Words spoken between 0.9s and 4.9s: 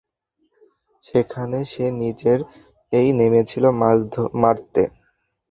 সেখানে সে নিজেই নেমেছিল মাছ মারতে।